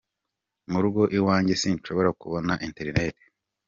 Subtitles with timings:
[0.71, 3.15] Mu rugo iwanjye sinshobora kubona internet….